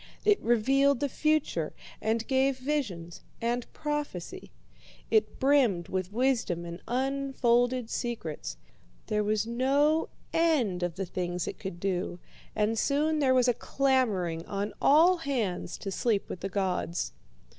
It 0.25 0.41
revealed 0.41 0.99
the 0.99 1.07
future, 1.07 1.75
and 2.01 2.25
gave 2.25 2.57
visions 2.57 3.21
and 3.39 3.71
prophecy. 3.71 4.51
It 5.11 5.39
brimmed 5.39 5.89
with 5.89 6.11
wisdom 6.11 6.65
and 6.65 6.81
unfolded 6.87 7.87
secrets. 7.91 8.57
There 9.05 9.23
was 9.23 9.45
no 9.45 10.09
end 10.33 10.81
of 10.81 10.95
the 10.95 11.05
things 11.05 11.47
it 11.47 11.59
could 11.59 11.79
do, 11.79 12.17
and 12.55 12.79
soon 12.79 13.19
there 13.19 13.35
was 13.35 13.47
a 13.47 13.53
clamouring 13.53 14.43
on 14.47 14.73
all 14.81 15.17
hands 15.17 15.77
to 15.77 15.91
sleep 15.91 16.29
with 16.29 16.39
the 16.39 16.49
gods. 16.49 17.13